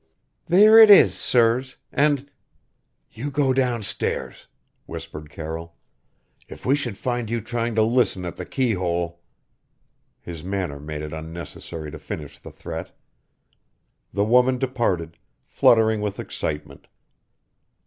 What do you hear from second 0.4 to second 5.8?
"There it is, sirs and" "You go downstairs," whispered Carroll.